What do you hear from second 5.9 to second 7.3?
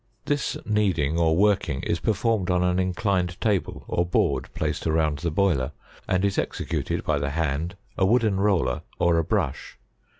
and is executed by the